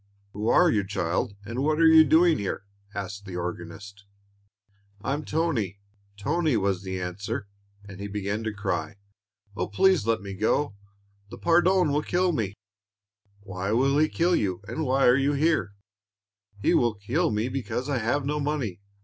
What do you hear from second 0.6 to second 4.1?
you, child, and what are you doing here?" asked the organist.